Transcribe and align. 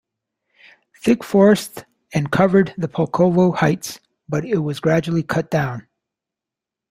Thick 1.03 1.23
forest 1.23 1.85
and 2.11 2.31
covered 2.31 2.73
the 2.75 2.87
Pulkovo 2.87 3.53
heights, 3.55 3.99
but 4.27 4.43
it 4.43 4.57
was 4.57 4.79
gradually 4.79 5.21
cut 5.21 5.51
down. 5.51 5.85